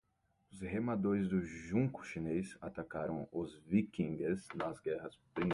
Os 0.51 0.61
remadores 0.61 1.27
do 1.29 1.43
junco 1.45 2.03
chinês 2.03 2.57
atacaram 2.59 3.27
os 3.31 3.55
viquingues 3.67 4.47
nas 4.55 4.79
Guerras 4.79 5.15
Púnicas 5.31 5.49